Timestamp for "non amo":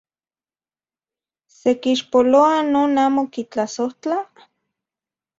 2.73-3.21